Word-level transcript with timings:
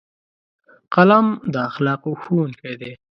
قلم 0.93 1.27
د 1.53 1.55
اخلاقو 1.69 2.11
ښوونکی 2.21 2.73
دی 2.81 2.91